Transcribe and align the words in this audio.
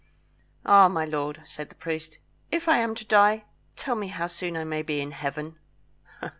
"Ah, 0.65 0.87
my 0.87 1.05
lord," 1.05 1.43
said 1.45 1.69
the 1.69 1.75
priest, 1.75 2.17
"If 2.49 2.67
I 2.67 2.79
am 2.79 2.95
to 2.95 3.05
die, 3.05 3.43
tell 3.75 3.93
me 3.93 4.07
how 4.07 4.25
soon 4.25 4.57
I 4.57 4.63
may 4.63 4.81
be 4.81 4.99
in 4.99 5.11
Heaven?" 5.11 5.59